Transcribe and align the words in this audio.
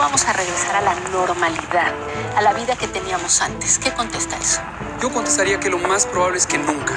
¿Cuándo 0.00 0.16
vamos 0.16 0.28
a 0.28 0.32
regresar 0.32 0.76
a 0.76 0.80
la 0.80 0.94
normalidad, 0.94 1.92
a 2.34 2.40
la 2.40 2.54
vida 2.54 2.74
que 2.74 2.88
teníamos 2.88 3.42
antes? 3.42 3.78
¿Qué 3.78 3.92
contesta 3.92 4.34
eso? 4.38 4.62
Yo 5.02 5.12
contestaría 5.12 5.60
que 5.60 5.68
lo 5.68 5.76
más 5.76 6.06
probable 6.06 6.38
es 6.38 6.46
que 6.46 6.56
nunca. 6.56 6.94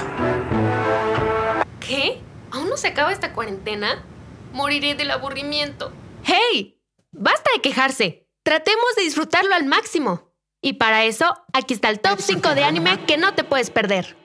¿Qué? 1.81 2.21
¿Aún 2.51 2.69
no 2.69 2.77
se 2.77 2.87
acaba 2.87 3.11
esta 3.11 3.33
cuarentena? 3.33 4.05
Moriré 4.53 4.95
del 4.95 5.11
aburrimiento. 5.11 5.91
¡Hey! 6.23 6.79
Basta 7.11 7.51
de 7.53 7.61
quejarse. 7.61 8.25
Tratemos 8.41 8.95
de 8.95 9.03
disfrutarlo 9.03 9.53
al 9.53 9.65
máximo. 9.65 10.31
Y 10.61 10.73
para 10.73 11.03
eso, 11.03 11.35
aquí 11.51 11.73
está 11.73 11.89
el 11.89 11.99
top 11.99 12.21
5 12.21 12.55
de 12.55 12.63
anime 12.63 13.05
que 13.05 13.17
no 13.17 13.33
te 13.33 13.43
puedes 13.43 13.69
perder. 13.69 14.15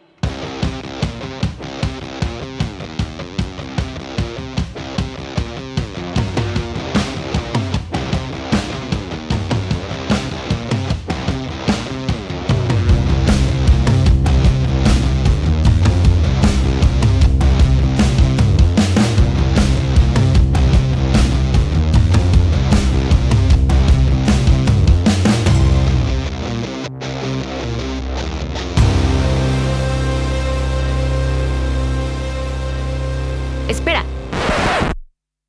Espera. 33.69 34.03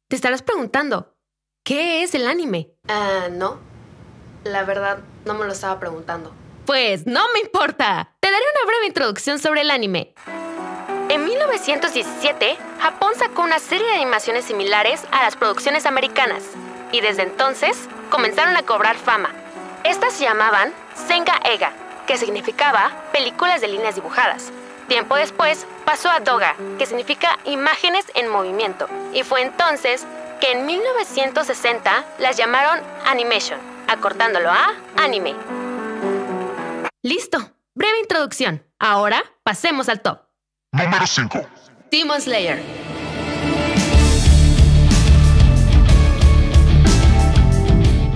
Te 0.10 0.16
estarás 0.16 0.42
preguntando, 0.42 1.16
¿qué 1.64 2.04
es 2.04 2.14
el 2.16 2.28
anime? 2.28 2.72
Ah, 2.90 3.30
no. 3.32 3.60
La 4.44 4.64
verdad, 4.64 5.00
no 5.26 5.36
me 5.36 5.46
lo 5.46 5.54
estaba 5.54 5.80
preguntando. 5.80 6.34
Pues 6.66 7.08
no 7.08 7.22
me 7.34 7.40
importa. 7.40 8.16
Te 8.20 8.30
daré 8.30 8.44
una 8.56 8.66
breve 8.66 8.88
introducción 8.88 9.40
sobre 9.40 9.62
el 9.62 9.72
anime. 9.72 10.14
En 11.10 11.24
1917, 11.24 12.58
Japón 12.80 13.14
sacó 13.18 13.44
una 13.44 13.60
serie 13.60 13.88
de 13.88 13.94
animaciones 13.94 14.46
similares 14.46 15.04
a 15.12 15.24
las 15.24 15.36
producciones 15.36 15.86
americanas, 15.86 16.44
y 16.92 17.02
desde 17.02 17.24
entonces 17.24 17.88
comenzaron 18.10 18.56
a 18.58 18.64
cobrar 18.64 18.98
fama. 18.98 19.30
Estas 19.84 20.14
se 20.14 20.26
llamaban 20.26 20.74
Senga 21.08 21.40
Ega, 21.46 21.72
que 22.06 22.18
significaba 22.18 22.92
películas 23.12 23.62
de 23.62 23.70
líneas 23.70 23.96
dibujadas, 23.96 24.52
Tiempo 24.90 25.16
después 25.16 25.68
pasó 25.86 26.10
a 26.10 26.20
Doga, 26.20 26.56
que 26.80 26.88
significa 26.88 27.38
imágenes 27.46 28.06
en 28.16 28.28
movimiento, 28.28 28.88
y 29.14 29.22
fue 29.22 29.44
entonces 29.44 30.04
que 30.42 30.52
en 30.52 30.66
1960 30.66 32.06
las 32.18 32.38
llamaron 32.38 32.80
Animation, 33.06 33.60
acortándolo 33.88 34.50
a 34.50 34.74
anime. 34.98 35.36
Listo, 37.04 37.38
breve 37.76 38.00
introducción. 38.00 38.66
Ahora 38.80 39.24
pasemos 39.44 39.90
al 39.90 40.02
top. 40.02 40.22
Número 40.72 41.06
5. 41.06 41.40
Demon 41.92 42.20
Slayer. 42.20 42.60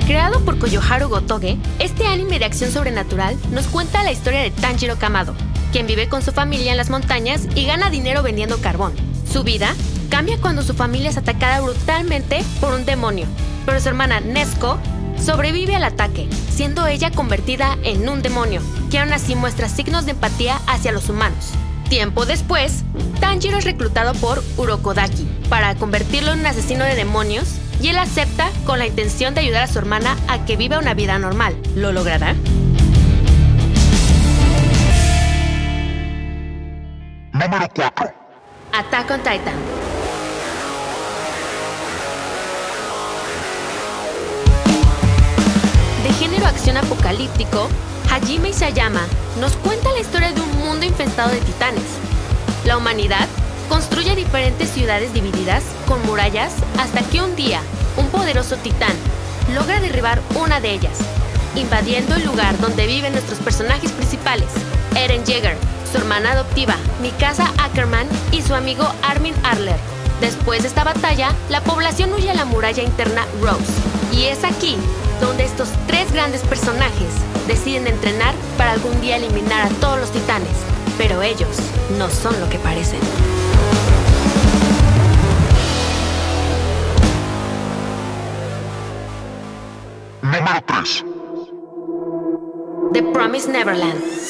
Creado 0.07 0.43
por 0.43 0.57
Koyoharu 0.57 1.07
Gotoge, 1.07 1.57
este 1.77 2.07
anime 2.07 2.39
de 2.39 2.45
acción 2.45 2.71
sobrenatural 2.71 3.37
nos 3.51 3.67
cuenta 3.67 4.01
la 4.03 4.11
historia 4.11 4.41
de 4.41 4.49
Tanjiro 4.49 4.97
Kamado, 4.97 5.35
quien 5.73 5.87
vive 5.87 6.07
con 6.07 6.21
su 6.21 6.31
familia 6.31 6.71
en 6.71 6.77
las 6.77 6.91
montañas 6.91 7.47
y 7.55 7.65
gana 7.65 7.89
dinero 7.89 8.21
vendiendo 8.21 8.61
carbón. 8.61 8.93
Su 9.29 9.43
vida 9.43 9.73
cambia 10.09 10.37
cuando 10.39 10.61
su 10.61 10.75
familia 10.75 11.09
es 11.09 11.17
atacada 11.17 11.61
brutalmente 11.61 12.43
por 12.61 12.75
un 12.75 12.85
demonio, 12.85 13.25
pero 13.65 13.81
su 13.81 13.89
hermana 13.89 14.19
Nesco 14.19 14.77
sobrevive 15.19 15.75
al 15.75 15.83
ataque, 15.83 16.29
siendo 16.51 16.85
ella 16.85 17.09
convertida 17.09 17.75
en 17.83 18.07
un 18.07 18.21
demonio, 18.21 18.61
que 18.91 18.99
aún 18.99 19.11
así 19.13 19.33
muestra 19.33 19.67
signos 19.67 20.05
de 20.05 20.11
empatía 20.11 20.61
hacia 20.67 20.91
los 20.91 21.09
humanos. 21.09 21.49
Tiempo 21.89 22.27
después, 22.27 22.83
Tanjiro 23.19 23.57
es 23.57 23.65
reclutado 23.65 24.13
por 24.13 24.43
Urokodaki 24.57 25.27
para 25.49 25.73
convertirlo 25.73 26.33
en 26.33 26.41
un 26.41 26.45
asesino 26.45 26.85
de 26.85 26.93
demonios 26.93 27.55
y 27.81 27.87
él 27.87 27.97
acepta 27.97 28.51
con 28.65 28.77
la 28.77 28.85
intención 28.85 29.33
de 29.33 29.41
ayudar 29.41 29.63
a 29.63 29.67
su 29.67 29.79
hermana 29.79 30.17
a 30.27 30.45
que 30.45 30.55
viva 30.55 30.77
una 30.77 30.93
vida 30.93 31.17
normal. 31.17 31.57
¿Lo 31.75 31.91
logrará? 31.91 32.35
Número 37.43 37.67
4. 37.75 38.13
Attack 38.71 39.11
on 39.11 39.17
Titan. 39.17 39.53
De 46.03 46.13
género 46.13 46.45
acción 46.47 46.77
apocalíptico, 46.77 47.67
Hajime 48.09 48.49
Isayama 48.49 49.01
nos 49.41 49.57
cuenta 49.57 49.91
la 49.91 49.99
historia 49.99 50.31
de 50.31 50.39
un 50.39 50.57
mundo 50.59 50.85
infestado 50.85 51.31
de 51.31 51.41
titanes. 51.41 51.83
La 52.63 52.77
humanidad 52.77 53.27
construye 53.67 54.15
diferentes 54.15 54.69
ciudades 54.69 55.13
divididas 55.13 55.63
con 55.85 56.01
murallas 56.05 56.53
hasta 56.79 57.01
que 57.01 57.21
un 57.21 57.35
día 57.35 57.59
un 57.97 58.07
poderoso 58.07 58.55
titán 58.55 58.95
logra 59.53 59.81
derribar 59.81 60.21
una 60.35 60.61
de 60.61 60.71
ellas, 60.71 60.97
invadiendo 61.57 62.15
el 62.15 62.23
lugar 62.23 62.57
donde 62.59 62.87
viven 62.87 63.11
nuestros 63.11 63.39
personajes 63.39 63.91
principales, 63.91 64.47
Eren 64.95 65.25
Jaeger, 65.25 65.57
su 65.93 65.99
hermana 65.99 66.31
adoptiva, 66.31 66.75
Mikasa 67.03 67.53
Ackerman, 67.59 68.07
y 68.31 68.41
su 68.41 68.55
amigo 68.55 68.83
Armin 69.03 69.35
Arler. 69.43 69.77
Después 70.21 70.63
de 70.63 70.67
esta 70.67 70.83
batalla, 70.83 71.35
la 71.49 71.61
población 71.61 72.11
huye 72.13 72.31
a 72.31 72.33
la 72.33 72.45
muralla 72.45 72.81
interna 72.81 73.27
Rose. 73.39 73.71
Y 74.11 74.23
es 74.23 74.43
aquí 74.43 74.75
donde 75.21 75.43
estos 75.43 75.69
tres 75.85 76.11
grandes 76.11 76.41
personajes 76.41 77.09
deciden 77.47 77.85
entrenar 77.85 78.33
para 78.57 78.71
algún 78.71 78.99
día 79.01 79.17
eliminar 79.17 79.67
a 79.67 79.69
todos 79.75 79.99
los 79.99 80.11
titanes. 80.11 80.49
Pero 80.97 81.21
ellos 81.21 81.57
no 81.99 82.09
son 82.09 82.39
lo 82.39 82.49
que 82.49 82.57
parecen. 82.57 82.99
Número 90.23 90.63
3. 90.65 91.05
The 92.93 93.03
Promised 93.13 93.49
Neverland. 93.49 94.22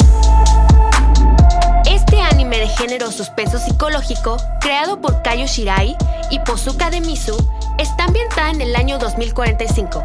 Anime 2.33 2.61
de 2.61 2.67
género 2.67 3.11
suspenso 3.11 3.59
psicológico, 3.59 4.38
creado 4.59 4.99
por 4.99 5.21
Kayo 5.21 5.45
Shirai 5.45 5.95
y 6.31 6.39
Pozuka 6.39 6.89
de 6.89 6.99
Misu, 6.99 7.38
está 7.77 8.05
ambientada 8.05 8.49
en 8.49 8.59
el 8.59 8.75
año 8.75 8.97
2045. 8.97 10.03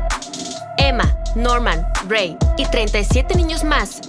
Emma, 0.77 1.16
Norman, 1.34 1.91
Ray 2.06 2.37
y 2.59 2.66
37 2.66 3.34
niños 3.34 3.65
más 3.65 4.03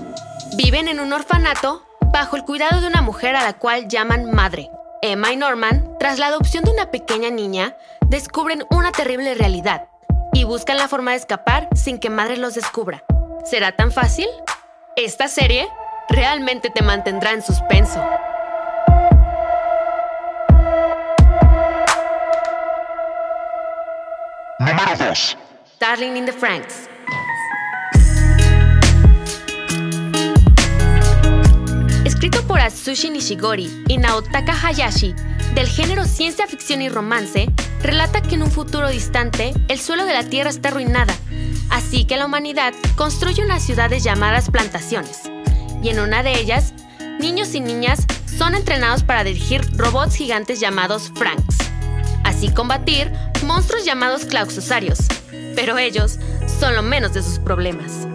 viven 0.58 0.90
en 0.90 1.00
un 1.00 1.14
orfanato 1.14 1.86
bajo 2.12 2.36
el 2.36 2.44
cuidado 2.44 2.82
de 2.82 2.88
una 2.88 3.02
mujer 3.02 3.38
a 3.38 3.44
la 3.46 3.54
cual 3.54 3.88
llaman 3.88 4.30
madre. 4.30 4.70
Emma 5.02 5.32
y 5.32 5.38
Norman, 5.38 5.96
tras 5.98 6.20
la 6.20 6.28
adopción 6.28 6.66
de 6.66 6.72
una 6.72 6.92
pequeña 6.92 7.30
niña, 7.30 7.78
descubren 8.08 8.66
una 8.70 8.92
terrible 8.92 9.34
realidad 9.34 9.88
y 10.34 10.44
buscan 10.44 10.76
la 10.76 10.90
forma 10.90 11.12
de 11.12 11.18
escapar 11.18 11.70
sin 11.74 12.00
que 12.00 12.10
madre 12.10 12.36
los 12.36 12.54
descubra. 12.54 13.02
¿Será 13.46 13.78
tan 13.78 13.94
fácil? 13.94 14.28
Esta 14.98 15.30
serie 15.30 15.70
realmente 16.10 16.70
te 16.70 16.82
mantendrá 16.82 17.32
en 17.32 17.42
suspenso. 17.42 18.04
Número 24.60 24.96
2. 24.98 25.38
Darling 25.80 26.18
in 26.18 26.26
the 26.26 26.34
Franks. 26.34 26.90
Escrito 32.04 32.46
por 32.46 32.60
Atsushi 32.60 33.10
Nishigori 33.10 33.86
y 33.88 33.98
Naotaka 33.98 34.54
Hayashi, 34.54 35.16
del 35.54 35.68
género 35.68 36.04
ciencia 36.04 36.48
ficción 36.48 36.82
y 36.82 36.90
romance, 36.90 37.48
relata 37.82 38.22
que 38.22 38.36
en 38.36 38.44
un 38.44 38.52
futuro 38.52 38.90
distante 38.90 39.54
el 39.70 39.80
suelo 39.80 40.06
de 40.06 40.14
la 40.14 40.24
Tierra 40.24 40.50
está 40.50 40.68
arruinada, 40.68 41.14
así 41.70 42.06
que 42.06 42.18
la 42.18 42.26
humanidad 42.26 42.74
construye 42.98 43.44
unas 43.44 43.64
ciudades 43.64 44.04
llamadas 44.04 44.50
plantaciones. 44.52 45.29
Y 45.82 45.90
en 45.90 46.00
una 46.00 46.24
de 46.24 46.40
ellas, 46.40 46.74
niños 47.20 47.56
y 47.56 47.62
niñas 47.62 48.06
son 48.38 48.56
entrenados 48.56 49.04
para 49.04 49.24
dirigir 49.24 49.62
robots 49.78 50.16
gigantes 50.16 50.60
llamados 50.60 51.12
Franks. 51.16 51.58
Así 52.24 52.50
combatir 52.54 53.12
monstruos 53.46 53.86
llamados 53.86 54.26
clausosarios. 54.26 55.00
Pero 55.56 55.78
ellos 55.78 56.20
son 56.60 56.76
lo 56.76 56.82
menos 56.82 57.14
de 57.14 57.24
sus 57.24 57.40
problemas. 57.40 58.08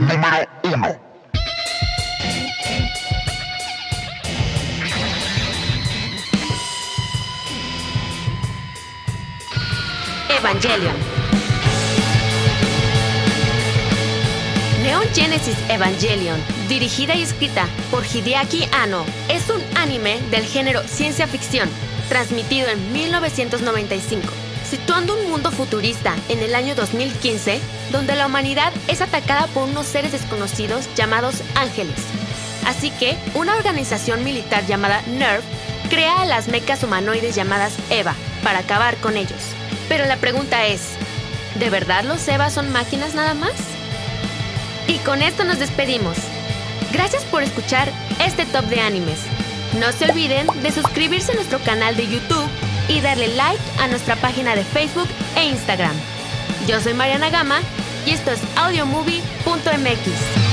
Número 0.00 0.48
1. 0.64 0.98
Evangelion. 10.38 11.13
Neon 14.84 15.08
Genesis 15.14 15.56
Evangelion 15.70 16.38
dirigida 16.68 17.14
y 17.14 17.22
escrita 17.22 17.66
por 17.90 18.04
Hideaki 18.04 18.68
Anno, 18.70 19.06
es 19.30 19.48
un 19.48 19.62
anime 19.78 20.20
del 20.30 20.44
género 20.44 20.82
ciencia 20.82 21.26
ficción, 21.26 21.70
transmitido 22.10 22.68
en 22.68 22.92
1995, 22.92 24.28
situando 24.68 25.18
un 25.18 25.30
mundo 25.30 25.50
futurista 25.50 26.14
en 26.28 26.40
el 26.40 26.54
año 26.54 26.74
2015, 26.74 27.60
donde 27.92 28.14
la 28.14 28.26
humanidad 28.26 28.74
es 28.86 29.00
atacada 29.00 29.46
por 29.46 29.70
unos 29.70 29.86
seres 29.86 30.12
desconocidos 30.12 30.86
llamados 30.94 31.36
ángeles. 31.54 31.96
Así 32.66 32.90
que, 32.90 33.16
una 33.32 33.56
organización 33.56 34.22
militar 34.22 34.66
llamada 34.66 35.00
NERV 35.06 35.42
crea 35.88 36.20
a 36.20 36.26
las 36.26 36.48
mecas 36.48 36.82
humanoides 36.82 37.34
llamadas 37.34 37.72
EVA 37.88 38.14
para 38.42 38.58
acabar 38.58 38.98
con 38.98 39.16
ellos. 39.16 39.40
Pero 39.88 40.04
la 40.04 40.18
pregunta 40.18 40.66
es, 40.66 40.82
¿de 41.58 41.70
verdad 41.70 42.04
los 42.04 42.28
EVA 42.28 42.50
son 42.50 42.70
máquinas 42.70 43.14
nada 43.14 43.32
más? 43.32 43.73
Y 44.86 44.98
con 44.98 45.22
esto 45.22 45.44
nos 45.44 45.58
despedimos. 45.58 46.16
Gracias 46.92 47.24
por 47.24 47.42
escuchar 47.42 47.90
este 48.20 48.46
top 48.46 48.64
de 48.66 48.80
animes. 48.80 49.18
No 49.78 49.90
se 49.92 50.10
olviden 50.10 50.46
de 50.62 50.70
suscribirse 50.70 51.32
a 51.32 51.34
nuestro 51.34 51.58
canal 51.60 51.96
de 51.96 52.06
YouTube 52.06 52.48
y 52.88 53.00
darle 53.00 53.28
like 53.28 53.62
a 53.80 53.88
nuestra 53.88 54.16
página 54.16 54.54
de 54.54 54.64
Facebook 54.64 55.08
e 55.36 55.44
Instagram. 55.44 55.94
Yo 56.68 56.80
soy 56.80 56.94
Mariana 56.94 57.30
Gama 57.30 57.60
y 58.06 58.10
esto 58.10 58.30
es 58.30 58.40
audiomovie.mx. 58.56 60.43